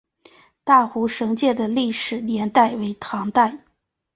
[0.63, 3.59] 大湖神庙的历史年代为唐代。